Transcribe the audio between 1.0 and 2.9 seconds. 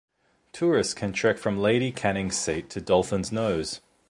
trek from Lady Canning's Seat to